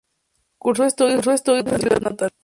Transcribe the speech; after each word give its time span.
Cursó 0.57 0.83
estudios 0.85 1.27
en 1.27 1.37
su 1.37 1.77
ciudad 1.77 2.01
natal. 2.01 2.31